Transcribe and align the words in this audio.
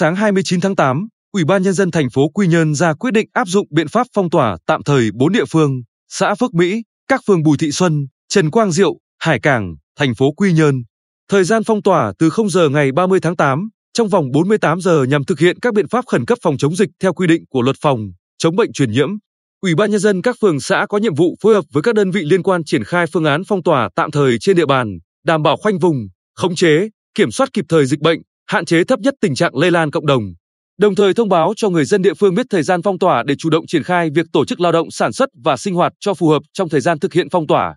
Sáng 0.00 0.16
29 0.16 0.60
tháng 0.60 0.76
8, 0.76 1.08
Ủy 1.32 1.44
ban 1.44 1.62
nhân 1.62 1.74
dân 1.74 1.90
thành 1.90 2.10
phố 2.10 2.28
Quy 2.28 2.46
Nhơn 2.46 2.74
ra 2.74 2.94
quyết 2.94 3.10
định 3.10 3.28
áp 3.32 3.48
dụng 3.48 3.66
biện 3.70 3.88
pháp 3.88 4.06
phong 4.14 4.30
tỏa 4.30 4.56
tạm 4.66 4.82
thời 4.82 5.10
4 5.14 5.32
địa 5.32 5.44
phương: 5.44 5.82
xã 6.08 6.34
Phước 6.34 6.54
Mỹ, 6.54 6.82
các 7.08 7.20
phường 7.26 7.42
Bùi 7.42 7.58
Thị 7.58 7.70
Xuân, 7.72 8.06
Trần 8.28 8.50
Quang 8.50 8.72
Diệu, 8.72 8.94
Hải 9.18 9.40
Cảng, 9.40 9.74
thành 9.98 10.14
phố 10.14 10.32
Quy 10.32 10.52
Nhơn. 10.52 10.74
Thời 11.30 11.44
gian 11.44 11.64
phong 11.64 11.82
tỏa 11.82 12.12
từ 12.18 12.30
0 12.30 12.50
giờ 12.50 12.68
ngày 12.68 12.92
30 12.92 13.20
tháng 13.20 13.36
8, 13.36 13.68
trong 13.92 14.08
vòng 14.08 14.30
48 14.32 14.80
giờ 14.80 15.04
nhằm 15.08 15.24
thực 15.24 15.38
hiện 15.38 15.60
các 15.60 15.74
biện 15.74 15.88
pháp 15.88 16.04
khẩn 16.06 16.24
cấp 16.24 16.38
phòng 16.42 16.58
chống 16.58 16.76
dịch 16.76 16.88
theo 17.02 17.12
quy 17.12 17.26
định 17.26 17.44
của 17.50 17.62
luật 17.62 17.76
phòng 17.80 17.98
chống 18.38 18.56
bệnh 18.56 18.72
truyền 18.72 18.90
nhiễm. 18.90 19.08
Ủy 19.60 19.74
ban 19.74 19.90
nhân 19.90 20.00
dân 20.00 20.22
các 20.22 20.36
phường 20.40 20.60
xã 20.60 20.86
có 20.88 20.98
nhiệm 20.98 21.14
vụ 21.14 21.36
phối 21.42 21.54
hợp 21.54 21.64
với 21.72 21.82
các 21.82 21.94
đơn 21.94 22.10
vị 22.10 22.20
liên 22.24 22.42
quan 22.42 22.64
triển 22.64 22.84
khai 22.84 23.06
phương 23.12 23.24
án 23.24 23.42
phong 23.48 23.62
tỏa 23.62 23.88
tạm 23.94 24.10
thời 24.10 24.36
trên 24.40 24.56
địa 24.56 24.66
bàn, 24.66 24.98
đảm 25.24 25.42
bảo 25.42 25.56
khoanh 25.56 25.78
vùng, 25.78 25.96
khống 26.34 26.54
chế, 26.54 26.88
kiểm 27.14 27.30
soát 27.30 27.52
kịp 27.52 27.64
thời 27.68 27.86
dịch 27.86 28.00
bệnh, 28.00 28.18
hạn 28.48 28.64
chế 28.64 28.84
thấp 28.84 29.00
nhất 29.00 29.14
tình 29.20 29.34
trạng 29.34 29.56
lây 29.56 29.70
lan 29.70 29.90
cộng 29.90 30.06
đồng. 30.06 30.22
Đồng 30.78 30.94
thời 30.94 31.14
thông 31.14 31.28
báo 31.28 31.52
cho 31.56 31.68
người 31.68 31.84
dân 31.84 32.02
địa 32.02 32.14
phương 32.14 32.34
biết 32.34 32.46
thời 32.50 32.62
gian 32.62 32.82
phong 32.82 32.98
tỏa 32.98 33.22
để 33.26 33.34
chủ 33.38 33.50
động 33.50 33.66
triển 33.66 33.82
khai 33.82 34.10
việc 34.14 34.26
tổ 34.32 34.44
chức 34.44 34.60
lao 34.60 34.72
động 34.72 34.90
sản 34.90 35.12
xuất 35.12 35.28
và 35.44 35.56
sinh 35.56 35.74
hoạt 35.74 35.92
cho 36.00 36.14
phù 36.14 36.28
hợp 36.28 36.42
trong 36.52 36.68
thời 36.68 36.80
gian 36.80 36.98
thực 36.98 37.12
hiện 37.12 37.28
phong 37.30 37.46
tỏa. 37.46 37.74